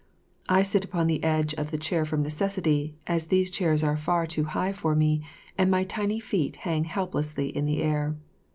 I 0.49 0.63
sit 0.63 0.83
upon 0.83 1.05
the 1.05 1.23
edge 1.23 1.53
of 1.53 1.69
the 1.69 1.77
chair 1.77 2.05
from 2.05 2.23
necessity, 2.23 2.95
as 3.05 3.25
these 3.27 3.51
chairs 3.51 3.83
are 3.83 3.95
far 3.95 4.25
too 4.25 4.45
high 4.45 4.73
for 4.73 4.95
me, 4.95 5.21
and 5.59 5.69
my 5.69 5.83
tiny 5.83 6.19
feet 6.19 6.55
hang 6.65 6.85
helplessly 6.85 7.55
in 7.55 7.65
the 7.65 7.83
air. 7.83 8.17